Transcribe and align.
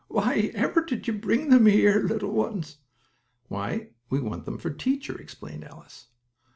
"Why 0.07 0.49
ever 0.55 0.83
did 0.83 1.05
you 1.05 1.13
bring 1.13 1.51
them 1.51 1.67
here, 1.67 1.99
little 2.01 2.31
ones?" 2.31 2.77
"Why, 3.49 3.89
we 4.09 4.19
want 4.19 4.45
them 4.45 4.57
for 4.57 4.71
teacher," 4.71 5.15
explained 5.15 5.63
Alice. 5.63 6.07